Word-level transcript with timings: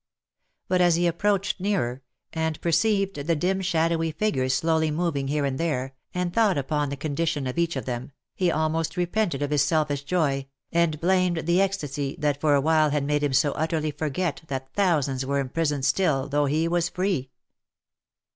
But 0.67 0.81
as 0.81 0.95
he 0.95 1.05
approached 1.05 1.59
nearer, 1.59 2.01
and 2.33 2.59
perceived 2.59 3.17
the 3.27 3.35
dim 3.35 3.61
shadowy 3.61 4.11
figures 4.11 4.55
slowly 4.55 4.89
moving 4.89 5.27
here 5.27 5.45
and 5.45 5.59
there, 5.59 5.93
and 6.11 6.33
thought 6.33 6.57
upon 6.57 6.89
the 6.89 6.97
condition 6.97 7.45
of 7.45 7.59
each 7.59 7.75
of 7.75 7.85
them, 7.85 8.11
he 8.33 8.49
almost 8.49 8.97
repented 8.97 9.43
of 9.43 9.51
his 9.51 9.61
selfish 9.61 10.01
joy, 10.03 10.47
and 10.71 10.99
blamed 10.99 11.45
the 11.45 11.61
ecstasy 11.61 12.15
that 12.17 12.41
for 12.41 12.55
a 12.55 12.61
while 12.61 12.89
had 12.89 13.03
made 13.03 13.21
him 13.21 13.33
so 13.33 13.51
utterly 13.51 13.91
forget 13.91 14.41
that 14.47 14.73
thousands 14.73 15.23
were 15.23 15.37
imprisoned 15.37 15.85
still, 15.85 16.27
though 16.27 16.45
he 16.47 16.67
was 16.67 16.89
free. 16.89 17.29